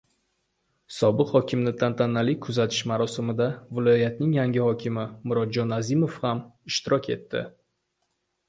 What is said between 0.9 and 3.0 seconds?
Sobiq hokimni tantanali kuzatish